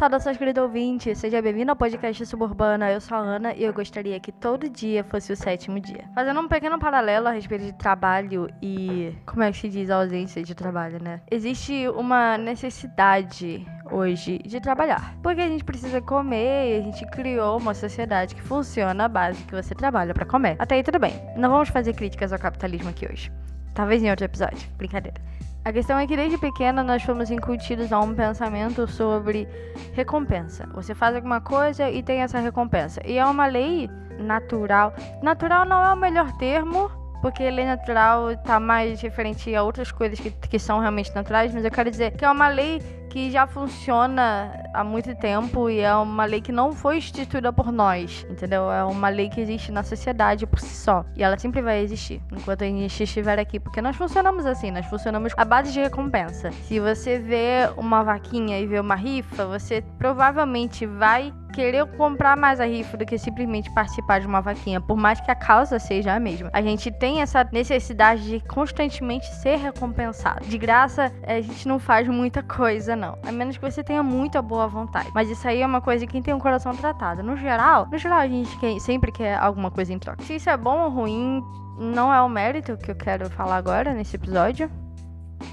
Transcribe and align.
Saudações, 0.00 0.38
querido 0.38 0.62
ouvinte! 0.62 1.14
Seja 1.14 1.42
bem-vindo 1.42 1.70
ao 1.70 1.76
podcast 1.76 2.24
Suburbana. 2.24 2.90
Eu 2.90 3.02
sou 3.02 3.18
a 3.18 3.20
Ana 3.20 3.52
e 3.52 3.64
eu 3.64 3.70
gostaria 3.70 4.18
que 4.18 4.32
todo 4.32 4.66
dia 4.66 5.04
fosse 5.04 5.30
o 5.30 5.36
sétimo 5.36 5.78
dia. 5.78 6.06
Fazendo 6.14 6.40
um 6.40 6.48
pequeno 6.48 6.78
paralelo 6.78 7.28
a 7.28 7.32
respeito 7.32 7.66
de 7.66 7.74
trabalho 7.74 8.48
e. 8.62 9.14
Como 9.26 9.42
é 9.42 9.52
que 9.52 9.58
se 9.58 9.68
diz 9.68 9.90
a 9.90 9.96
ausência 9.96 10.42
de 10.42 10.54
trabalho, 10.54 11.02
né? 11.02 11.20
Existe 11.30 11.86
uma 11.88 12.38
necessidade 12.38 13.66
hoje 13.90 14.38
de 14.38 14.58
trabalhar. 14.58 15.14
Porque 15.22 15.42
a 15.42 15.48
gente 15.48 15.64
precisa 15.64 16.00
comer 16.00 16.70
e 16.70 16.78
a 16.78 16.80
gente 16.80 17.04
criou 17.10 17.58
uma 17.58 17.74
sociedade 17.74 18.34
que 18.34 18.40
funciona 18.40 19.04
à 19.04 19.08
base 19.08 19.44
que 19.44 19.54
você 19.54 19.74
trabalha 19.74 20.14
para 20.14 20.24
comer. 20.24 20.56
Até 20.58 20.76
aí 20.76 20.82
tudo 20.82 20.98
bem. 20.98 21.12
Não 21.36 21.50
vamos 21.50 21.68
fazer 21.68 21.92
críticas 21.92 22.32
ao 22.32 22.38
capitalismo 22.38 22.88
aqui 22.88 23.06
hoje. 23.06 23.30
Talvez 23.74 24.02
em 24.02 24.08
outro 24.08 24.24
episódio. 24.24 24.66
Brincadeira. 24.78 25.20
A 25.62 25.72
questão 25.72 25.98
é 25.98 26.06
que 26.06 26.16
desde 26.16 26.38
pequena 26.38 26.82
nós 26.82 27.02
fomos 27.02 27.30
incutidos 27.30 27.92
a 27.92 28.00
um 28.00 28.14
pensamento 28.14 28.86
sobre 28.86 29.46
recompensa. 29.92 30.66
Você 30.72 30.94
faz 30.94 31.14
alguma 31.14 31.40
coisa 31.40 31.90
e 31.90 32.02
tem 32.02 32.22
essa 32.22 32.38
recompensa. 32.38 33.00
E 33.04 33.18
é 33.18 33.24
uma 33.26 33.46
lei 33.46 33.90
natural. 34.18 34.94
Natural 35.22 35.66
não 35.66 35.84
é 35.84 35.92
o 35.92 35.96
melhor 35.96 36.32
termo, 36.38 36.90
porque 37.20 37.50
lei 37.50 37.66
natural 37.66 38.30
está 38.30 38.58
mais 38.58 39.02
referente 39.02 39.54
a 39.54 39.62
outras 39.62 39.92
coisas 39.92 40.18
que, 40.18 40.30
que 40.30 40.58
são 40.58 40.80
realmente 40.80 41.14
naturais, 41.14 41.52
mas 41.52 41.62
eu 41.62 41.70
quero 41.70 41.90
dizer 41.90 42.12
que 42.12 42.24
é 42.24 42.30
uma 42.30 42.48
lei 42.48 42.80
que 43.10 43.30
já 43.30 43.46
funciona 43.46 44.64
há 44.72 44.84
muito 44.84 45.14
tempo 45.16 45.68
e 45.68 45.80
é 45.80 45.94
uma 45.94 46.24
lei 46.24 46.40
que 46.40 46.52
não 46.52 46.72
foi 46.72 46.98
instituída 46.98 47.52
por 47.52 47.72
nós, 47.72 48.24
entendeu? 48.30 48.70
É 48.70 48.84
uma 48.84 49.08
lei 49.08 49.28
que 49.28 49.40
existe 49.40 49.72
na 49.72 49.82
sociedade 49.82 50.46
por 50.46 50.60
si 50.60 50.74
só 50.74 51.04
e 51.16 51.22
ela 51.22 51.36
sempre 51.36 51.60
vai 51.60 51.80
existir 51.82 52.22
enquanto 52.32 52.62
a 52.62 52.66
gente 52.66 53.02
estiver 53.02 53.38
aqui, 53.38 53.58
porque 53.58 53.82
nós 53.82 53.96
funcionamos 53.96 54.46
assim, 54.46 54.70
nós 54.70 54.86
funcionamos 54.86 55.32
à 55.36 55.44
base 55.44 55.72
de 55.72 55.80
recompensa. 55.80 56.52
Se 56.68 56.78
você 56.78 57.18
vê 57.18 57.68
uma 57.76 58.02
vaquinha 58.04 58.58
e 58.60 58.66
vê 58.66 58.78
uma 58.78 58.94
rifa, 58.94 59.44
você 59.44 59.82
provavelmente 59.98 60.86
vai 60.86 61.34
querer 61.60 61.84
comprar 61.88 62.38
mais 62.38 62.58
a 62.58 62.64
rifa 62.64 62.96
do 62.96 63.04
que 63.04 63.18
simplesmente 63.18 63.70
participar 63.74 64.18
de 64.18 64.26
uma 64.26 64.40
vaquinha, 64.40 64.80
por 64.80 64.96
mais 64.96 65.20
que 65.20 65.30
a 65.30 65.34
causa 65.34 65.78
seja 65.78 66.14
a 66.14 66.18
mesma. 66.18 66.48
A 66.54 66.62
gente 66.62 66.90
tem 66.90 67.20
essa 67.20 67.46
necessidade 67.52 68.22
de 68.22 68.40
constantemente 68.40 69.26
ser 69.26 69.56
recompensado. 69.56 70.46
De 70.46 70.56
graça, 70.56 71.12
a 71.22 71.38
gente 71.38 71.68
não 71.68 71.78
faz 71.78 72.08
muita 72.08 72.42
coisa, 72.42 72.96
não. 72.96 73.18
A 73.26 73.30
menos 73.30 73.58
que 73.58 73.70
você 73.70 73.84
tenha 73.84 74.02
muita 74.02 74.40
boa 74.40 74.66
vontade. 74.66 75.10
Mas 75.14 75.28
isso 75.28 75.46
aí 75.46 75.60
é 75.60 75.66
uma 75.66 75.82
coisa 75.82 76.06
que 76.06 76.12
quem 76.12 76.22
tem 76.22 76.32
um 76.32 76.38
coração 76.38 76.74
tratado. 76.74 77.22
No 77.22 77.36
geral, 77.36 77.86
no 77.92 77.98
geral 77.98 78.20
a 78.20 78.26
gente 78.26 78.58
quer, 78.58 78.80
sempre 78.80 79.12
quer 79.12 79.36
alguma 79.36 79.70
coisa 79.70 79.92
em 79.92 79.98
troca. 79.98 80.24
Se 80.24 80.36
isso 80.36 80.48
é 80.48 80.56
bom 80.56 80.84
ou 80.84 80.88
ruim, 80.88 81.44
não 81.78 82.10
é 82.10 82.22
o 82.22 82.28
mérito 82.28 82.74
que 82.78 82.90
eu 82.90 82.96
quero 82.96 83.28
falar 83.28 83.56
agora 83.56 83.92
nesse 83.92 84.16
episódio. 84.16 84.70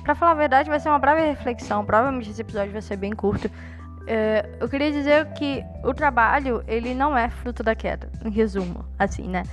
Pra 0.04 0.16
falar 0.16 0.32
a 0.32 0.36
verdade, 0.36 0.70
vai 0.70 0.80
ser 0.80 0.88
uma 0.88 1.00
breve 1.00 1.22
reflexão. 1.28 1.84
Provavelmente 1.84 2.30
esse 2.30 2.42
episódio 2.42 2.72
vai 2.72 2.82
ser 2.82 2.96
bem 2.96 3.12
curto. 3.12 3.52
É, 4.08 4.50
eu 4.60 4.70
queria 4.70 4.92
dizer 4.92 5.26
que 5.34 5.64
o 5.84 5.94
trabalho, 5.94 6.64
ele 6.66 6.96
não 6.96 7.18
é 7.18 7.30
fruto 7.30 7.62
da 7.62 7.76
queda, 7.76 8.10
em 8.24 8.30
resumo, 8.30 8.86
assim, 8.98 9.28
né? 9.28 9.44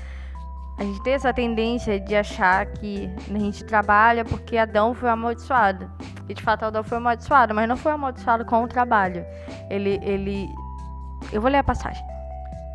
A 0.79 0.83
gente 0.83 1.03
tem 1.03 1.13
essa 1.15 1.33
tendência 1.33 2.01
de 2.01 2.17
achar 2.17 2.67
que 2.67 3.09
a 3.33 3.39
gente 3.39 3.65
trabalha 3.65 4.25
porque 4.25 4.57
Adão 4.57 4.95
foi 4.95 5.09
amaldiçoado. 5.09 5.91
E 6.29 6.35
de 6.35 6.43
fato 6.43 6.65
Adão 6.65 6.83
foi 6.83 6.99
amaldiçoado, 6.99 7.55
mas 7.55 7.69
não 7.69 7.77
foi 7.77 7.93
amaldiçoado 7.93 8.45
com 8.45 8.63
o 8.65 8.69
trabalho. 8.69 9.25
Ele, 9.71 10.01
ele... 10.03 10.49
Eu 11.33 11.41
vou 11.41 11.51
ler 11.51 11.59
a 11.59 11.65
passagem. 11.65 12.05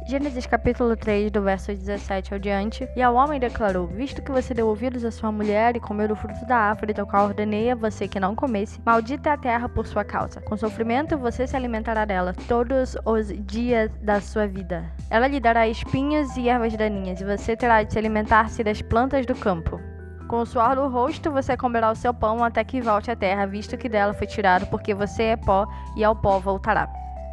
Gênesis 0.10 0.48
capítulo 0.48 0.98
3, 0.98 1.30
do 1.30 1.40
verso 1.44 1.72
17 1.72 2.34
ao 2.34 2.40
diante. 2.40 2.90
E 2.96 3.02
ao 3.04 3.14
homem 3.14 3.40
declarou: 3.40 3.86
Visto 3.86 4.24
que 4.24 4.32
você 4.32 4.56
deu 4.56 4.68
ouvidos 4.68 5.06
à 5.06 5.12
sua 5.12 5.32
mulher 5.32 5.76
e 5.76 5.80
comeu 5.80 6.08
do 6.08 6.16
fruto 6.16 6.44
da 6.48 6.58
árvore, 6.58 6.94
do 6.94 7.06
qual 7.06 7.28
ordenei 7.28 7.70
a 7.70 7.76
você 7.76 8.08
que 8.08 8.20
não 8.20 8.34
comesse, 8.34 8.82
maldita 8.84 9.30
é 9.30 9.34
a 9.34 9.38
terra 9.38 9.70
por 9.70 9.86
sua 9.86 10.04
causa. 10.04 10.42
Com 10.42 10.58
sofrimento 10.58 11.16
você 11.16 11.46
se 11.46 11.56
alimentará 11.56 12.06
dela 12.06 12.34
todos 12.48 12.98
os 13.06 13.28
dias 13.46 13.92
da 14.02 14.20
sua 14.20 14.48
vida. 14.48 14.84
Ela 15.12 15.28
lhe 15.28 15.40
dará 15.40 15.68
espinhos 15.68 16.36
e 16.36 16.50
ervas 16.50 16.76
daninhas, 16.76 17.22
e 17.22 17.24
você 17.24 17.56
terá 17.56 17.84
de 17.84 17.94
se 17.94 18.00
alimentar-se 18.00 18.64
das 18.64 18.82
plantas 18.82 19.28
do 19.28 19.36
campo. 19.36 19.80
Com 20.28 20.38
o 20.38 20.46
suor 20.46 20.76
do 20.76 20.88
rosto 20.88 21.30
você 21.30 21.56
comerá 21.56 21.92
o 21.92 21.96
seu 21.96 22.16
pão 22.16 22.44
até 22.44 22.64
que 22.64 22.82
volte 22.82 23.12
à 23.12 23.16
terra, 23.16 23.46
visto 23.46 23.78
que 23.78 23.88
dela 23.88 24.16
foi 24.16 24.26
tirado, 24.26 24.66
porque 24.72 24.96
você 24.96 25.22
é 25.22 25.38
pó 25.38 25.68
e 25.96 26.04
ao 26.04 26.16
pó 26.16 26.40
voltará. 26.40 26.90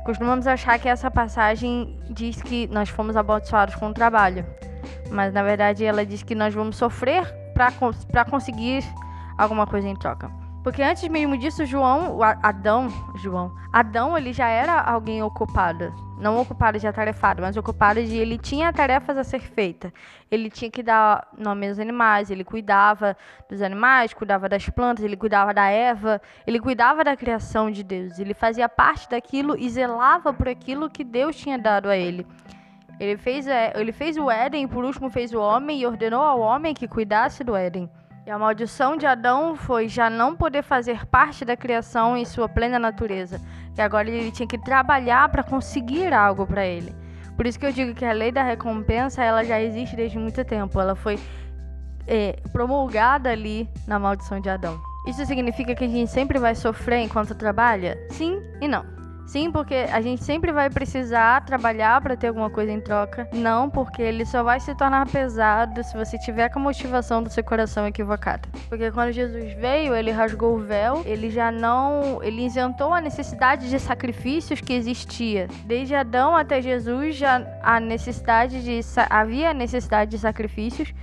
Costumamos 0.07 0.47
achar 0.47 0.79
que 0.79 0.89
essa 0.89 1.11
passagem 1.11 1.99
diz 2.09 2.41
que 2.41 2.69
nós 2.69 2.89
fomos 2.89 3.17
amaldiçoados 3.17 3.75
com 3.75 3.89
o 3.89 3.93
trabalho, 3.93 4.47
mas 5.11 5.35
na 5.35 5.43
verdade 5.43 5.85
ela 5.85 6.07
diz 6.07 6.23
que 6.23 6.33
nós 6.33 6.55
vamos 6.55 6.77
sofrer 6.77 7.27
para 7.53 8.25
conseguir 8.25 8.85
alguma 9.37 9.67
coisa 9.67 9.89
em 9.89 9.97
troca. 9.97 10.31
Porque 10.63 10.81
antes 10.81 11.09
mesmo 11.09 11.37
disso, 11.37 11.67
João, 11.67 12.23
Adão, 12.23 12.87
João, 13.17 13.53
Adão, 13.73 14.17
ele 14.17 14.33
já 14.33 14.47
era 14.47 14.81
alguém 14.81 15.25
ocupado. 15.25 15.93
Não 16.19 16.41
ocupado 16.41 16.79
de 16.79 16.87
atarefado, 16.87 17.43
mas 17.43 17.57
ocupado 17.57 18.03
de 18.03 18.17
ele 18.17 18.39
tinha 18.39 18.73
tarefas 18.73 19.19
a 19.19 19.25
ser 19.25 19.41
feitas. 19.41 19.93
Ele 20.31 20.49
tinha 20.49 20.71
que 20.71 20.83
dar 20.83 21.29
nome 21.37 21.69
aos 21.69 21.79
animais, 21.79 22.31
ele 22.31 22.43
cuidava 22.43 23.15
dos 23.51 23.61
animais, 23.61 24.15
cuidava 24.15 24.49
das 24.49 24.67
plantas, 24.69 25.05
ele 25.05 25.17
cuidava 25.17 25.53
da 25.53 25.69
Eva, 25.69 26.21
ele 26.47 26.59
cuidava 26.59 27.05
da 27.05 27.15
criação 27.15 27.71
de 27.71 27.83
Deus. 27.83 28.19
Ele 28.19 28.33
fazia 28.33 28.67
parte 28.67 29.11
daquilo 29.11 29.59
e 29.59 29.69
zelava 29.69 30.33
por 30.33 30.49
aquilo 30.49 30.89
que 30.89 31.05
Deus 31.05 31.37
tinha 31.37 31.59
dado 31.59 31.91
a 31.91 31.97
ele. 31.97 32.27
Ele 32.99 33.19
fez, 33.19 33.47
é, 33.47 33.73
ele 33.77 33.93
fez 33.93 34.17
o 34.17 34.31
Éden, 34.31 34.67
por 34.67 34.85
último 34.85 35.11
fez 35.11 35.35
o 35.35 35.39
homem 35.39 35.81
e 35.81 35.87
ordenou 35.87 36.23
ao 36.23 36.41
homem 36.41 36.73
que 36.73 36.89
cuidasse 36.89 37.45
do 37.45 37.55
Éden. 37.55 37.91
E 38.27 38.31
a 38.31 38.37
maldição 38.37 38.97
de 38.97 39.07
Adão 39.07 39.55
foi 39.55 39.89
já 39.89 40.11
não 40.11 40.35
poder 40.35 40.65
fazer 40.65 41.07
parte 41.07 41.45
da 41.45 41.57
criação 41.57 42.17
em 42.17 42.25
sua 42.25 42.49
plena 42.49 42.77
natureza. 42.77 43.41
E 43.79 43.81
agora 43.81 44.11
ele 44.11 44.33
tinha 44.33 44.49
que 44.49 44.59
trabalhar 44.59 45.29
para 45.29 45.45
conseguir 45.45 46.13
algo 46.13 46.45
para 46.45 46.67
ele. 46.67 46.93
Por 47.37 47.47
isso 47.47 47.57
que 47.57 47.65
eu 47.65 47.71
digo 47.71 47.95
que 47.95 48.05
a 48.05 48.13
lei 48.13 48.33
da 48.33 48.43
recompensa 48.43 49.23
ela 49.23 49.45
já 49.45 49.61
existe 49.61 49.95
desde 49.95 50.19
muito 50.19 50.45
tempo. 50.45 50.81
Ela 50.81 50.97
foi 50.97 51.21
é, 52.05 52.33
promulgada 52.51 53.31
ali 53.31 53.71
na 53.87 53.97
maldição 53.97 54.41
de 54.41 54.51
Adão. 54.51 54.77
Isso 55.07 55.25
significa 55.25 55.73
que 55.77 55.85
a 55.85 55.89
gente 55.89 56.11
sempre 56.11 56.41
vai 56.41 56.57
sofrer 56.57 57.03
enquanto 57.03 57.33
trabalha? 57.33 57.97
Sim 58.11 58.43
e 58.61 58.67
não. 58.67 58.96
Sim, 59.27 59.51
porque 59.51 59.75
a 59.75 60.01
gente 60.01 60.23
sempre 60.23 60.53
vai 60.53 60.71
precisar 60.71 61.45
trabalhar 61.45 62.01
para 62.01 62.17
ter 62.17 62.29
alguma 62.29 62.49
coisa 62.49 62.71
em 62.71 62.81
troca. 62.81 63.29
Não, 63.33 63.69
porque 63.69 64.01
ele 64.01 64.25
só 64.25 64.43
vai 64.43 64.61
se 64.61 64.73
tornar 64.77 65.09
pesado 65.09 65.83
se 65.83 65.97
você 65.97 66.17
tiver 66.17 66.49
com 66.49 66.61
a 66.61 66.63
motivação 66.63 67.23
do 67.23 67.29
seu 67.29 67.43
coração 67.43 67.87
equivocada. 67.87 68.49
Porque 68.69 68.91
quando 68.93 69.11
Jesus 69.11 69.53
veio, 69.55 69.95
ele 69.95 70.13
rasgou 70.13 70.55
o 70.55 70.61
véu, 70.61 71.03
ele 71.05 71.29
já 71.29 71.51
não, 71.51 72.23
ele 72.23 72.47
isentou 72.47 72.95
a 72.95 73.01
necessidade 73.01 73.69
de 73.69 73.81
sacrifícios 73.81 74.61
que 74.61 74.73
existia. 74.73 75.49
Desde 75.65 75.95
Adão 75.95 76.37
até 76.37 76.63
Jesus 76.63 77.17
já 77.17 77.45
a 77.63 77.81
necessidade 77.81 78.63
de 78.63 78.81
havia 79.11 79.53
necessidade 79.53 80.13
de 80.13 80.19
sacrifícios 80.19 80.95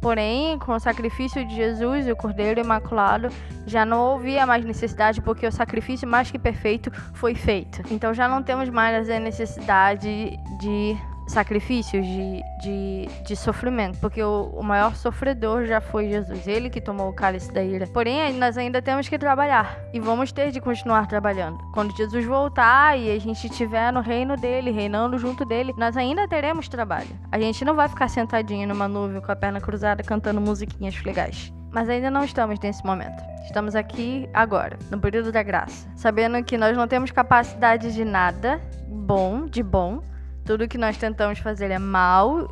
Porém, 0.00 0.58
com 0.58 0.72
o 0.72 0.80
sacrifício 0.80 1.44
de 1.44 1.54
Jesus 1.54 2.08
o 2.08 2.16
Cordeiro 2.16 2.60
Imaculado, 2.60 3.28
já 3.66 3.84
não 3.84 4.14
havia 4.14 4.46
mais 4.46 4.64
necessidade, 4.64 5.20
porque 5.20 5.46
o 5.46 5.52
sacrifício 5.52 6.08
mais 6.08 6.30
que 6.30 6.38
perfeito 6.38 6.90
foi 7.12 7.34
feito. 7.34 7.82
Então 7.90 8.14
já 8.14 8.26
não 8.26 8.42
temos 8.42 8.68
mais 8.70 9.08
a 9.10 9.20
necessidade 9.20 10.38
de 10.58 10.96
sacrifícios, 11.30 12.04
de, 12.04 12.42
de, 12.60 13.08
de 13.24 13.36
sofrimento, 13.36 13.98
porque 13.98 14.22
o, 14.22 14.50
o 14.54 14.62
maior 14.62 14.94
sofredor 14.94 15.64
já 15.64 15.80
foi 15.80 16.08
Jesus, 16.08 16.46
ele 16.46 16.68
que 16.68 16.80
tomou 16.80 17.08
o 17.08 17.12
cálice 17.12 17.52
da 17.52 17.62
ira. 17.62 17.86
Porém, 17.86 18.32
nós 18.34 18.58
ainda 18.58 18.82
temos 18.82 19.08
que 19.08 19.18
trabalhar 19.18 19.78
e 19.92 20.00
vamos 20.00 20.32
ter 20.32 20.50
de 20.50 20.60
continuar 20.60 21.06
trabalhando. 21.06 21.58
Quando 21.72 21.96
Jesus 21.96 22.24
voltar 22.24 22.98
e 22.98 23.10
a 23.10 23.18
gente 23.18 23.46
estiver 23.46 23.92
no 23.92 24.00
reino 24.00 24.36
dele, 24.36 24.70
reinando 24.70 25.18
junto 25.18 25.44
dele, 25.44 25.74
nós 25.76 25.96
ainda 25.96 26.26
teremos 26.28 26.68
trabalho. 26.68 27.08
A 27.30 27.38
gente 27.38 27.64
não 27.64 27.74
vai 27.74 27.88
ficar 27.88 28.08
sentadinho 28.08 28.68
numa 28.68 28.88
nuvem 28.88 29.20
com 29.20 29.32
a 29.32 29.36
perna 29.36 29.60
cruzada 29.60 30.02
cantando 30.02 30.40
musiquinhas 30.40 31.02
legais. 31.02 31.52
Mas 31.72 31.88
ainda 31.88 32.10
não 32.10 32.24
estamos 32.24 32.58
nesse 32.58 32.84
momento. 32.84 33.22
Estamos 33.44 33.74
aqui 33.74 34.28
agora, 34.34 34.78
no 34.90 35.00
período 35.00 35.32
da 35.32 35.42
graça, 35.42 35.88
sabendo 35.96 36.42
que 36.42 36.58
nós 36.58 36.76
não 36.76 36.86
temos 36.86 37.10
capacidade 37.10 37.92
de 37.92 38.04
nada 38.04 38.60
bom, 38.88 39.46
de 39.46 39.62
bom, 39.62 40.02
tudo 40.44 40.68
que 40.68 40.78
nós 40.78 40.96
tentamos 40.96 41.38
fazer 41.38 41.70
é 41.70 41.78
mal, 41.78 42.48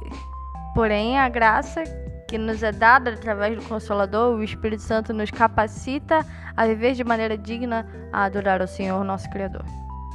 porém 0.75 1.19
a 1.19 1.29
graça 1.29 1.82
que 2.29 2.37
nos 2.37 2.62
é 2.62 2.70
dada 2.70 3.11
através 3.11 3.56
do 3.56 3.67
Consolador, 3.67 4.37
o 4.37 4.44
Espírito 4.44 4.82
Santo 4.82 5.14
nos 5.14 5.31
capacita 5.31 6.25
a 6.56 6.67
viver 6.67 6.93
de 6.93 7.02
maneira 7.02 7.38
digna 7.38 7.87
a 8.12 8.25
adorar 8.25 8.61
o 8.61 8.69
Senhor, 8.69 9.02
nosso 9.02 9.29
Criador. 9.31 9.64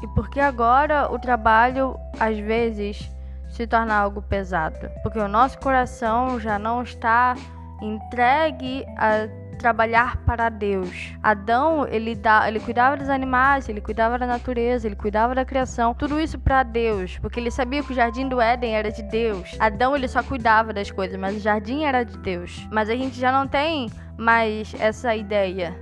E 0.04 0.08
porque 0.10 0.40
agora 0.40 1.12
o 1.12 1.18
trabalho 1.18 1.98
às 2.20 2.38
vezes 2.38 3.10
se 3.50 3.66
torna 3.66 3.96
algo 3.96 4.22
pesado, 4.22 4.90
porque 5.02 5.18
o 5.18 5.28
nosso 5.28 5.60
coração 5.60 6.40
já 6.40 6.60
não 6.60 6.84
está 6.84 7.36
entregue 7.82 8.86
a 8.98 9.28
trabalhar 9.64 10.18
para 10.26 10.50
Deus. 10.50 11.16
Adão, 11.24 11.88
ele, 11.88 12.16
dá, 12.16 12.46
ele 12.50 12.60
cuidava 12.60 12.98
dos 12.98 13.08
animais, 13.08 13.70
ele 13.70 13.80
cuidava 13.80 14.20
da 14.20 14.28
natureza, 14.28 14.86
ele 14.86 14.96
cuidava 14.96 15.34
da 15.34 15.46
criação, 15.46 15.94
tudo 15.94 16.20
isso 16.20 16.38
para 16.38 16.64
Deus, 16.64 17.18
porque 17.20 17.40
ele 17.40 17.50
sabia 17.50 17.82
que 17.82 17.94
o 17.94 17.96
jardim 17.96 18.28
do 18.28 18.42
Éden 18.42 18.76
era 18.76 18.92
de 18.92 19.02
Deus. 19.04 19.56
Adão, 19.58 19.96
ele 19.96 20.10
só 20.10 20.22
cuidava 20.22 20.74
das 20.74 20.92
coisas, 20.92 21.18
mas 21.18 21.38
o 21.38 21.40
jardim 21.40 21.86
era 21.86 22.04
de 22.04 22.18
Deus. 22.18 22.68
Mas 22.70 22.90
a 22.90 22.96
gente 22.96 23.18
já 23.18 23.32
não 23.32 23.48
tem 23.48 23.90
mais 24.18 24.76
essa 24.80 25.16
ideia. 25.16 25.74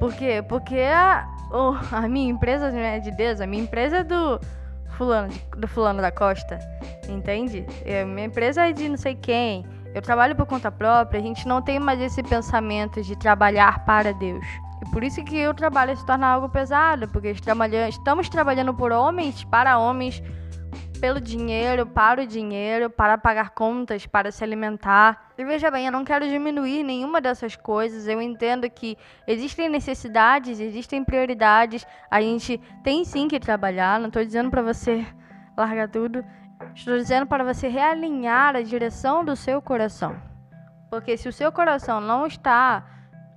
Por 0.00 0.12
quê? 0.14 0.44
Porque 0.48 0.80
a, 0.80 1.24
oh, 1.52 1.76
a 1.94 2.08
minha 2.08 2.28
empresa 2.28 2.72
não 2.72 2.80
é 2.80 2.98
de 2.98 3.12
Deus, 3.12 3.40
a 3.40 3.46
minha 3.46 3.62
empresa 3.62 3.98
é 3.98 4.04
do 4.04 4.40
fulano, 4.96 5.32
do 5.56 5.68
fulano 5.68 6.02
da 6.02 6.10
Costa, 6.10 6.58
entende? 7.08 7.64
É, 7.84 8.04
minha 8.04 8.26
empresa 8.26 8.68
é 8.68 8.72
de 8.72 8.88
não 8.88 8.96
sei 8.96 9.14
quem. 9.14 9.64
Eu 9.94 10.00
trabalho 10.00 10.34
por 10.34 10.46
conta 10.46 10.70
própria, 10.70 11.20
a 11.20 11.22
gente 11.22 11.46
não 11.46 11.60
tem 11.60 11.78
mais 11.78 12.00
esse 12.00 12.22
pensamento 12.22 13.02
de 13.02 13.14
trabalhar 13.14 13.84
para 13.84 14.12
Deus. 14.12 14.44
E 14.80 14.90
por 14.90 15.04
isso 15.04 15.22
que 15.22 15.46
o 15.46 15.54
trabalho 15.54 15.96
se 15.96 16.04
torna 16.04 16.26
algo 16.26 16.48
pesado, 16.48 17.06
porque 17.08 17.34
estamos 17.88 18.28
trabalhando 18.28 18.72
por 18.74 18.90
homens, 18.90 19.44
para 19.44 19.78
homens, 19.78 20.22
pelo 21.02 21.20
dinheiro, 21.20 21.84
para 21.84 22.22
o 22.22 22.26
dinheiro, 22.26 22.88
para 22.88 23.18
pagar 23.18 23.50
contas, 23.50 24.06
para 24.06 24.30
se 24.30 24.42
alimentar. 24.42 25.32
E 25.36 25.44
veja 25.44 25.70
bem, 25.70 25.86
eu 25.86 25.92
não 25.92 26.04
quero 26.04 26.28
diminuir 26.28 26.84
nenhuma 26.84 27.20
dessas 27.20 27.56
coisas. 27.56 28.06
Eu 28.06 28.22
entendo 28.22 28.70
que 28.70 28.96
existem 29.26 29.68
necessidades, 29.68 30.60
existem 30.60 31.04
prioridades. 31.04 31.84
A 32.08 32.20
gente 32.20 32.56
tem 32.84 33.04
sim 33.04 33.26
que 33.26 33.40
trabalhar. 33.40 33.98
Não 33.98 34.06
estou 34.06 34.24
dizendo 34.24 34.48
para 34.48 34.62
você 34.62 35.04
largar 35.58 35.88
tudo. 35.88 36.24
Estou 36.74 36.96
dizendo 36.96 37.26
para 37.26 37.44
você 37.44 37.68
realinhar 37.68 38.56
a 38.56 38.62
direção 38.62 39.24
do 39.24 39.36
seu 39.36 39.60
coração. 39.60 40.16
Porque 40.90 41.16
se 41.16 41.28
o 41.28 41.32
seu 41.32 41.52
coração 41.52 42.00
não 42.00 42.26
está 42.26 42.84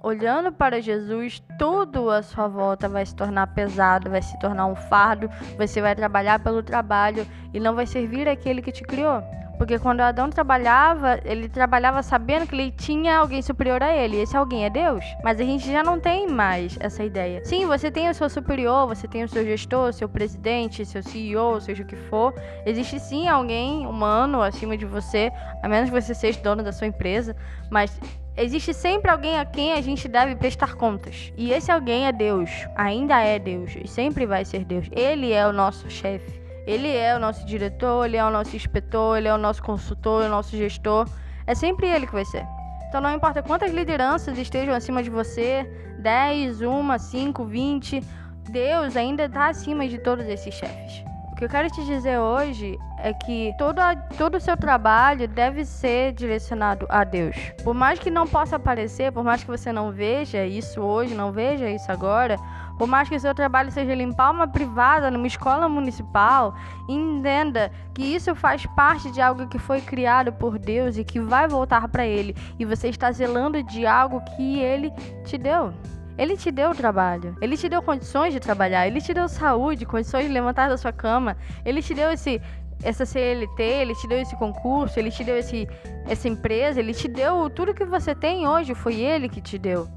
olhando 0.01 0.51
para 0.51 0.81
Jesus, 0.81 1.41
tudo 1.57 2.09
à 2.09 2.21
sua 2.21 2.47
volta 2.47 2.87
vai 2.87 3.05
se 3.05 3.15
tornar 3.15 3.47
pesado, 3.47 4.09
vai 4.09 4.21
se 4.21 4.37
tornar 4.39 4.67
um 4.67 4.75
fardo, 4.75 5.29
você 5.57 5.81
vai 5.81 5.95
trabalhar 5.95 6.39
pelo 6.39 6.61
trabalho 6.61 7.25
e 7.53 7.59
não 7.59 7.73
vai 7.73 7.85
servir 7.87 8.27
aquele 8.29 8.61
que 8.61 8.71
te 8.71 8.83
criou. 8.83 9.23
Porque 9.57 9.79
quando 9.79 10.01
Adão 10.01 10.29
trabalhava, 10.29 11.19
ele 11.23 11.47
trabalhava 11.47 12.03
sabendo 12.03 12.47
que 12.47 12.55
ele 12.55 12.71
tinha 12.71 13.17
alguém 13.17 13.41
superior 13.41 13.81
a 13.81 13.95
ele. 13.95 14.17
Esse 14.17 14.35
alguém 14.35 14.65
é 14.65 14.69
Deus. 14.69 15.03
Mas 15.23 15.39
a 15.39 15.43
gente 15.43 15.71
já 15.71 15.83
não 15.83 15.99
tem 15.99 16.27
mais 16.27 16.77
essa 16.79 17.03
ideia. 17.03 17.43
Sim, 17.45 17.65
você 17.65 17.89
tem 17.89 18.09
o 18.09 18.13
seu 18.13 18.29
superior, 18.29 18.87
você 18.87 19.07
tem 19.07 19.23
o 19.23 19.29
seu 19.29 19.43
gestor, 19.45 19.93
seu 19.93 20.09
presidente, 20.09 20.85
seu 20.85 21.01
CEO, 21.01 21.59
seja 21.61 21.83
o 21.83 21.85
que 21.85 21.95
for. 21.95 22.33
Existe 22.65 22.99
sim 22.99 23.27
alguém 23.27 23.85
humano 23.85 24.41
acima 24.41 24.77
de 24.77 24.85
você, 24.85 25.31
a 25.63 25.69
menos 25.69 25.89
que 25.89 26.01
você 26.01 26.13
seja 26.13 26.41
dono 26.41 26.63
da 26.63 26.71
sua 26.71 26.87
empresa. 26.87 27.35
Mas 27.69 27.99
Existe 28.37 28.73
sempre 28.73 29.09
alguém 29.09 29.39
a 29.39 29.45
quem 29.45 29.71
a 29.71 29.79
gente 29.79 30.09
deve 30.09 30.35
prestar 30.35 30.75
contas. 30.75 31.31
E 31.37 31.53
esse 31.53 31.71
alguém 31.71 32.05
é 32.05 32.11
Deus. 32.11 32.49
Ainda 32.75 33.21
é 33.21 33.39
Deus. 33.39 33.73
E 33.81 33.87
sempre 33.87 34.25
vai 34.25 34.43
ser 34.43 34.65
Deus. 34.65 34.89
Ele 34.91 35.31
é 35.31 35.47
o 35.47 35.53
nosso 35.53 35.89
chefe. 35.89 36.44
Ele 36.65 36.89
é 36.89 37.15
o 37.15 37.19
nosso 37.19 37.45
diretor, 37.45 38.05
ele 38.05 38.17
é 38.17 38.25
o 38.25 38.31
nosso 38.31 38.55
inspetor, 38.55 39.17
ele 39.17 39.27
é 39.27 39.33
o 39.33 39.37
nosso 39.37 39.61
consultor, 39.61 40.23
o 40.23 40.29
nosso 40.29 40.55
gestor. 40.57 41.07
É 41.45 41.53
sempre 41.53 41.87
ele 41.87 42.07
que 42.07 42.13
vai 42.13 42.25
ser. 42.25 42.45
Então 42.87 43.01
não 43.01 43.13
importa 43.13 43.43
quantas 43.43 43.71
lideranças 43.71 44.37
estejam 44.37 44.73
acima 44.73 45.03
de 45.03 45.09
você, 45.09 45.69
10, 45.99 46.61
1, 46.61 46.97
5, 46.97 47.45
20, 47.45 48.03
Deus 48.49 48.95
ainda 48.95 49.25
está 49.25 49.49
acima 49.49 49.87
de 49.87 49.97
todos 49.97 50.25
esses 50.25 50.53
chefes. 50.53 51.03
O 51.31 51.35
que 51.35 51.43
eu 51.43 51.49
quero 51.49 51.69
te 51.69 51.83
dizer 51.83 52.17
hoje 52.17 52.79
é 52.97 53.11
que 53.11 53.53
todo, 53.57 53.81
todo 54.17 54.35
o 54.35 54.39
seu 54.39 54.55
trabalho 54.55 55.27
deve 55.27 55.65
ser 55.65 56.13
direcionado 56.13 56.85
a 56.87 57.03
Deus. 57.03 57.35
Por 57.61 57.73
mais 57.73 57.99
que 57.99 58.09
não 58.09 58.25
possa 58.25 58.55
aparecer, 58.55 59.11
por 59.11 59.21
mais 59.21 59.43
que 59.43 59.51
você 59.51 59.73
não 59.73 59.91
veja 59.91 60.45
isso 60.45 60.79
hoje, 60.79 61.13
não 61.13 61.33
veja 61.33 61.69
isso 61.69 61.91
agora, 61.91 62.37
por 62.77 62.87
mais 62.87 63.07
que 63.07 63.15
o 63.15 63.19
seu 63.19 63.33
trabalho 63.33 63.71
seja 63.71 63.93
limpar 63.95 64.31
uma 64.31 64.47
privada 64.47 65.09
numa 65.09 65.27
escola 65.27 65.67
municipal, 65.69 66.55
entenda 66.87 67.71
que 67.93 68.03
isso 68.03 68.35
faz 68.35 68.65
parte 68.65 69.09
de 69.11 69.21
algo 69.21 69.47
que 69.47 69.57
foi 69.57 69.81
criado 69.81 70.33
por 70.33 70.59
Deus 70.59 70.97
e 70.97 71.03
que 71.03 71.19
vai 71.19 71.47
voltar 71.47 71.87
para 71.87 72.05
Ele. 72.05 72.35
E 72.59 72.65
você 72.65 72.89
está 72.89 73.11
zelando 73.11 73.61
de 73.63 73.85
algo 73.85 74.21
que 74.35 74.59
Ele 74.59 74.91
te 75.23 75.37
deu. 75.37 75.73
Ele 76.17 76.37
te 76.37 76.49
deu 76.49 76.73
trabalho, 76.73 77.35
ele 77.41 77.57
te 77.57 77.67
deu 77.67 77.81
condições 77.81 78.31
de 78.31 78.39
trabalhar, 78.39 78.87
ele 78.87 79.01
te 79.01 79.13
deu 79.13 79.27
saúde, 79.27 79.85
condições 79.85 80.25
de 80.25 80.31
levantar 80.31 80.69
da 80.69 80.77
sua 80.77 80.93
cama, 80.93 81.35
ele 81.65 81.81
te 81.81 81.93
deu 81.93 82.09
esse 82.09 82.41
essa 82.83 83.05
CLT, 83.05 83.61
ele 83.61 83.95
te 83.95 84.07
deu 84.07 84.19
esse 84.19 84.35
concurso, 84.35 84.99
ele 84.99 85.09
te 85.09 85.23
deu 85.23 85.37
esse, 85.37 85.67
essa 86.07 86.27
empresa, 86.27 86.79
ele 86.79 86.93
te 86.93 87.07
deu 87.07 87.49
tudo 87.49 87.73
que 87.73 87.83
você 87.83 88.13
tem 88.13 88.47
hoje, 88.47 88.75
foi 88.75 88.95
ele 88.95 89.27
que 89.27 89.41
te 89.41 89.57
deu. 89.57 89.87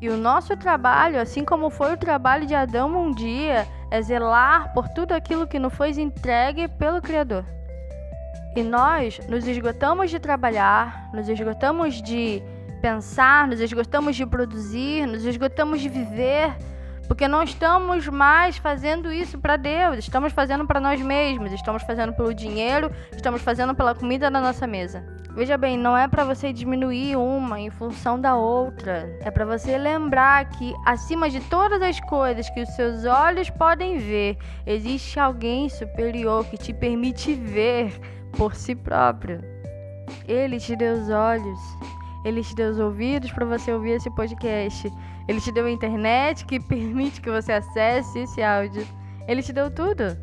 E 0.00 0.08
o 0.08 0.16
nosso 0.16 0.56
trabalho, 0.56 1.20
assim 1.20 1.44
como 1.44 1.68
foi 1.68 1.92
o 1.92 1.96
trabalho 1.96 2.46
de 2.46 2.54
Adão 2.54 2.96
um 2.96 3.12
dia, 3.12 3.66
é 3.90 4.00
zelar 4.00 4.72
por 4.72 4.88
tudo 4.88 5.12
aquilo 5.12 5.46
que 5.46 5.58
nos 5.58 5.74
foi 5.74 5.90
entregue 5.90 6.68
pelo 6.68 7.02
Criador. 7.02 7.44
E 8.56 8.62
nós 8.62 9.20
nos 9.28 9.46
esgotamos 9.46 10.10
de 10.10 10.18
trabalhar, 10.18 11.10
nos 11.12 11.28
esgotamos 11.28 12.00
de 12.00 12.42
pensar, 12.80 13.46
nos 13.46 13.60
esgotamos 13.60 14.16
de 14.16 14.24
produzir, 14.24 15.06
nos 15.06 15.24
esgotamos 15.26 15.82
de 15.82 15.88
viver, 15.90 16.56
porque 17.06 17.28
não 17.28 17.42
estamos 17.42 18.08
mais 18.08 18.56
fazendo 18.56 19.12
isso 19.12 19.38
para 19.38 19.56
Deus, 19.56 19.98
estamos 19.98 20.32
fazendo 20.32 20.66
para 20.66 20.80
nós 20.80 21.00
mesmos, 21.00 21.52
estamos 21.52 21.82
fazendo 21.82 22.14
pelo 22.14 22.32
dinheiro, 22.32 22.90
estamos 23.14 23.42
fazendo 23.42 23.74
pela 23.74 23.94
comida 23.94 24.30
na 24.30 24.40
nossa 24.40 24.66
mesa. 24.66 25.04
Veja 25.32 25.56
bem, 25.56 25.78
não 25.78 25.96
é 25.96 26.08
para 26.08 26.24
você 26.24 26.52
diminuir 26.52 27.16
uma 27.16 27.60
em 27.60 27.70
função 27.70 28.20
da 28.20 28.34
outra. 28.34 29.16
É 29.20 29.30
para 29.30 29.44
você 29.44 29.78
lembrar 29.78 30.48
que 30.50 30.74
acima 30.84 31.30
de 31.30 31.40
todas 31.40 31.80
as 31.80 32.00
coisas 32.00 32.50
que 32.50 32.60
os 32.60 32.68
seus 32.70 33.04
olhos 33.04 33.48
podem 33.48 33.98
ver, 33.98 34.36
existe 34.66 35.20
alguém 35.20 35.68
superior 35.68 36.44
que 36.46 36.58
te 36.58 36.72
permite 36.72 37.32
ver 37.34 37.92
por 38.36 38.54
si 38.54 38.74
próprio. 38.74 39.40
Ele 40.26 40.58
te 40.58 40.74
deu 40.74 40.94
os 40.94 41.08
olhos, 41.08 41.58
ele 42.24 42.42
te 42.42 42.54
deu 42.54 42.70
os 42.70 42.78
ouvidos 42.78 43.30
para 43.30 43.46
você 43.46 43.72
ouvir 43.72 43.92
esse 43.92 44.10
podcast. 44.10 44.92
Ele 45.28 45.40
te 45.40 45.52
deu 45.52 45.66
a 45.66 45.70
internet 45.70 46.44
que 46.44 46.58
permite 46.68 47.20
que 47.20 47.30
você 47.30 47.52
acesse 47.52 48.18
esse 48.18 48.42
áudio. 48.42 48.86
Ele 49.28 49.42
te 49.42 49.52
deu 49.52 49.70
tudo. 49.70 50.16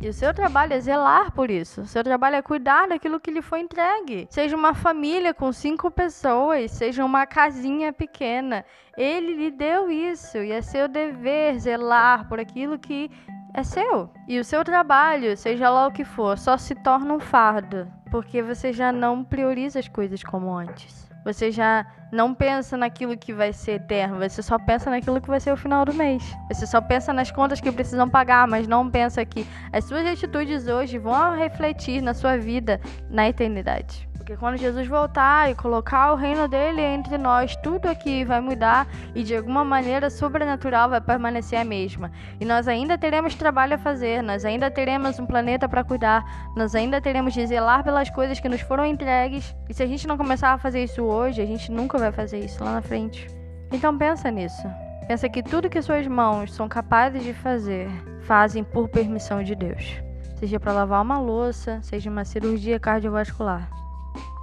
E 0.00 0.08
o 0.08 0.12
seu 0.12 0.32
trabalho 0.32 0.74
é 0.74 0.80
zelar 0.80 1.32
por 1.32 1.50
isso. 1.50 1.80
O 1.80 1.86
seu 1.86 2.04
trabalho 2.04 2.36
é 2.36 2.42
cuidar 2.42 2.86
daquilo 2.86 3.18
que 3.18 3.32
lhe 3.32 3.42
foi 3.42 3.60
entregue. 3.60 4.28
Seja 4.30 4.56
uma 4.56 4.72
família 4.72 5.34
com 5.34 5.52
cinco 5.52 5.90
pessoas, 5.90 6.70
seja 6.70 7.04
uma 7.04 7.26
casinha 7.26 7.92
pequena. 7.92 8.64
Ele 8.96 9.34
lhe 9.34 9.50
deu 9.50 9.90
isso 9.90 10.38
e 10.38 10.52
é 10.52 10.62
seu 10.62 10.86
dever 10.86 11.58
zelar 11.58 12.28
por 12.28 12.38
aquilo 12.38 12.78
que 12.78 13.10
é 13.52 13.64
seu. 13.64 14.08
E 14.28 14.38
o 14.38 14.44
seu 14.44 14.62
trabalho, 14.62 15.36
seja 15.36 15.68
lá 15.68 15.88
o 15.88 15.92
que 15.92 16.04
for, 16.04 16.38
só 16.38 16.56
se 16.56 16.76
torna 16.76 17.12
um 17.14 17.20
fardo 17.20 17.88
porque 18.10 18.42
você 18.42 18.72
já 18.72 18.90
não 18.90 19.22
prioriza 19.24 19.78
as 19.78 19.88
coisas 19.88 20.22
como 20.22 20.56
antes. 20.56 21.07
Você 21.28 21.52
já 21.52 21.84
não 22.10 22.34
pensa 22.34 22.74
naquilo 22.74 23.14
que 23.14 23.34
vai 23.34 23.52
ser 23.52 23.72
eterno, 23.72 24.18
você 24.18 24.42
só 24.42 24.58
pensa 24.58 24.88
naquilo 24.88 25.20
que 25.20 25.28
vai 25.28 25.38
ser 25.38 25.52
o 25.52 25.58
final 25.58 25.84
do 25.84 25.92
mês. 25.92 26.22
Você 26.50 26.66
só 26.66 26.80
pensa 26.80 27.12
nas 27.12 27.30
contas 27.30 27.60
que 27.60 27.70
precisam 27.70 28.08
pagar, 28.08 28.48
mas 28.48 28.66
não 28.66 28.90
pensa 28.90 29.22
que 29.26 29.46
as 29.70 29.84
suas 29.84 30.06
atitudes 30.06 30.66
hoje 30.66 30.96
vão 30.96 31.36
refletir 31.36 32.00
na 32.00 32.14
sua 32.14 32.38
vida 32.38 32.80
na 33.10 33.28
eternidade. 33.28 34.07
Porque 34.28 34.38
quando 34.38 34.58
Jesus 34.58 34.86
voltar 34.86 35.50
e 35.50 35.54
colocar 35.54 36.12
o 36.12 36.14
reino 36.14 36.46
dele 36.46 36.82
entre 36.82 37.16
nós, 37.16 37.56
tudo 37.56 37.88
aqui 37.88 38.26
vai 38.26 38.42
mudar 38.42 38.86
e 39.14 39.22
de 39.22 39.34
alguma 39.34 39.64
maneira 39.64 40.10
sobrenatural 40.10 40.90
vai 40.90 41.00
permanecer 41.00 41.58
a 41.58 41.64
mesma. 41.64 42.12
E 42.38 42.44
nós 42.44 42.68
ainda 42.68 42.98
teremos 42.98 43.34
trabalho 43.34 43.76
a 43.76 43.78
fazer, 43.78 44.22
nós 44.22 44.44
ainda 44.44 44.70
teremos 44.70 45.18
um 45.18 45.24
planeta 45.24 45.66
para 45.66 45.82
cuidar, 45.82 46.52
nós 46.54 46.74
ainda 46.74 47.00
teremos 47.00 47.32
de 47.32 47.46
zelar 47.46 47.82
pelas 47.82 48.10
coisas 48.10 48.38
que 48.38 48.50
nos 48.50 48.60
foram 48.60 48.84
entregues. 48.84 49.56
E 49.66 49.72
se 49.72 49.82
a 49.82 49.86
gente 49.86 50.06
não 50.06 50.18
começar 50.18 50.52
a 50.52 50.58
fazer 50.58 50.84
isso 50.84 51.02
hoje, 51.02 51.40
a 51.40 51.46
gente 51.46 51.72
nunca 51.72 51.96
vai 51.96 52.12
fazer 52.12 52.38
isso 52.40 52.62
lá 52.62 52.74
na 52.74 52.82
frente. 52.82 53.26
Então 53.72 53.96
pensa 53.96 54.30
nisso. 54.30 54.68
Pensa 55.06 55.26
que 55.30 55.42
tudo 55.42 55.70
que 55.70 55.80
suas 55.80 56.06
mãos 56.06 56.52
são 56.52 56.68
capazes 56.68 57.22
de 57.22 57.32
fazer, 57.32 57.88
fazem 58.24 58.62
por 58.62 58.90
permissão 58.90 59.42
de 59.42 59.54
Deus. 59.54 60.02
Seja 60.36 60.60
para 60.60 60.74
lavar 60.74 61.00
uma 61.00 61.18
louça, 61.18 61.80
seja 61.80 62.10
uma 62.10 62.26
cirurgia 62.26 62.78
cardiovascular. 62.78 63.87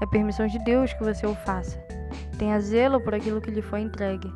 É 0.02 0.06
permissão 0.06 0.48
de 0.48 0.60
Deus 0.60 0.94
que 0.94 1.04
você 1.04 1.26
o 1.26 1.36
faça. 1.36 1.78
Tenha 2.38 2.60
zelo 2.60 3.00
por 3.00 3.14
aquilo 3.14 3.42
que 3.42 3.52
lhe 3.52 3.62
foi 3.62 3.82
entregue. 3.82 4.32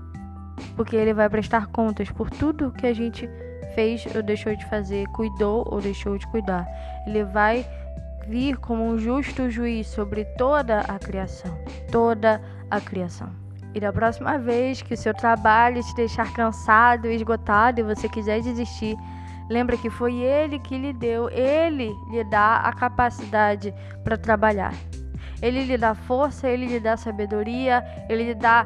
Porque 0.75 0.95
ele 0.95 1.13
vai 1.13 1.29
prestar 1.29 1.67
contas 1.67 2.09
por 2.09 2.29
tudo 2.29 2.71
que 2.71 2.87
a 2.87 2.93
gente 2.93 3.29
fez 3.75 4.05
ou 4.15 4.23
deixou 4.23 4.55
de 4.55 4.65
fazer, 4.65 5.05
cuidou 5.07 5.67
ou 5.69 5.81
deixou 5.81 6.17
de 6.17 6.27
cuidar. 6.27 6.67
Ele 7.05 7.23
vai 7.23 7.65
vir 8.27 8.57
como 8.57 8.85
um 8.85 8.97
justo 8.97 9.49
juiz 9.49 9.87
sobre 9.87 10.25
toda 10.37 10.81
a 10.81 10.99
criação. 10.99 11.57
Toda 11.91 12.41
a 12.69 12.79
criação. 12.79 13.29
E 13.73 13.79
da 13.79 13.93
próxima 13.93 14.37
vez 14.37 14.81
que 14.81 14.93
o 14.93 14.97
seu 14.97 15.13
trabalho 15.13 15.83
te 15.83 15.95
deixar 15.95 16.31
cansado, 16.33 17.07
esgotado 17.07 17.79
e 17.79 17.83
você 17.83 18.09
quiser 18.09 18.41
desistir, 18.41 18.95
lembra 19.49 19.77
que 19.77 19.89
foi 19.89 20.15
ele 20.15 20.59
que 20.59 20.77
lhe 20.77 20.93
deu, 20.93 21.29
ele 21.29 21.93
lhe 22.09 22.23
dá 22.23 22.57
a 22.57 22.73
capacidade 22.73 23.73
para 24.03 24.17
trabalhar. 24.17 24.73
Ele 25.41 25.63
lhe 25.63 25.77
dá 25.77 25.95
força, 25.95 26.49
ele 26.49 26.65
lhe 26.65 26.79
dá 26.79 26.97
sabedoria, 26.97 27.83
ele 28.09 28.23
lhe 28.23 28.35
dá 28.35 28.65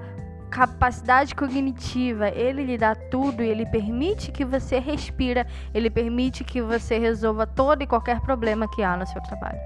capacidade 0.53 1.34
cognitiva, 1.34 2.30
ele 2.30 2.63
lhe 2.63 2.77
dá 2.77 2.94
tudo 2.94 3.42
ele 3.42 3.65
permite 3.65 4.32
que 4.32 4.46
você 4.46 4.77
respira, 4.77 5.48
ele 5.74 5.89
permite 5.89 6.44
que 6.44 6.62
você 6.62 7.00
resolva 7.00 7.48
todo 7.48 7.82
e 7.82 7.88
qualquer 7.88 8.20
problema 8.22 8.68
que 8.68 8.84
há 8.84 8.96
no 8.96 9.08
seu 9.08 9.20
trabalho. 9.24 9.58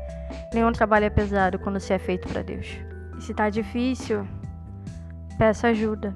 Nenhum 0.54 0.72
trabalho 0.72 1.04
é 1.06 1.10
pesado 1.10 1.60
quando 1.60 1.78
se 1.78 1.94
é 1.94 2.00
feito 2.00 2.30
para 2.30 2.42
Deus. 2.42 2.68
E 3.18 3.22
se 3.22 3.32
está 3.32 3.50
difícil, 3.50 4.26
peça 5.38 5.68
ajuda. 5.68 6.16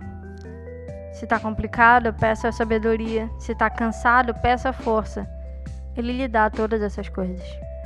Se 1.12 1.19
Se 1.19 1.27
tá 1.27 1.38
complicado, 1.38 2.13
peça 2.13 2.50
sabedoria. 2.51 3.29
Se 3.38 3.53
tá 3.53 3.69
cansado, 3.69 4.33
peça 4.36 4.71
força. 4.71 5.27
Ele 5.98 6.13
lhe 6.13 6.27
dá 6.27 6.50
todas 6.50 6.81
essas 6.81 7.10
coisas. 7.10 7.43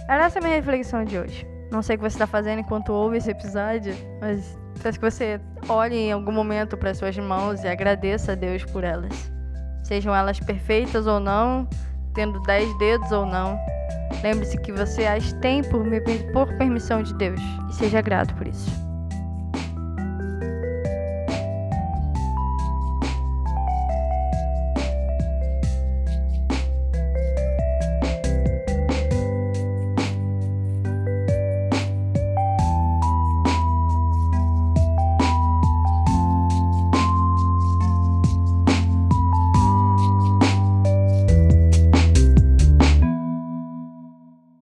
Era 0.08 0.26
essa 0.26 0.38
a 0.38 0.42
minha 0.42 0.56
reflexão 0.56 1.04
de 1.04 1.18
hoje. 1.18 1.55
Não 1.76 1.82
sei 1.82 1.98
o 1.98 2.00
que 2.00 2.10
você 2.10 2.16
está 2.16 2.26
fazendo 2.26 2.60
enquanto 2.60 2.94
ouve 2.94 3.18
esse 3.18 3.30
episódio, 3.30 3.94
mas 4.22 4.58
peço 4.82 4.98
que 4.98 5.12
você 5.12 5.42
olhe 5.68 5.98
em 5.98 6.12
algum 6.14 6.32
momento 6.32 6.78
para 6.78 6.94
suas 6.94 7.18
mãos 7.18 7.66
e 7.66 7.68
agradeça 7.68 8.32
a 8.32 8.36
Deus 8.36 8.64
por 8.64 8.86
elas. 8.86 9.30
Sejam 9.84 10.16
elas 10.16 10.40
perfeitas 10.40 11.06
ou 11.06 11.20
não, 11.20 11.68
tendo 12.14 12.42
dez 12.44 12.74
dedos 12.78 13.12
ou 13.12 13.26
não. 13.26 13.60
Lembre-se 14.24 14.58
que 14.62 14.72
você 14.72 15.06
as 15.06 15.34
tem 15.34 15.64
por, 15.64 15.84
por 16.32 16.58
permissão 16.58 17.04
de 17.04 17.14
Deus 17.16 17.42
e 17.70 17.74
seja 17.74 18.00
grato 18.00 18.34
por 18.36 18.48
isso. 18.48 18.85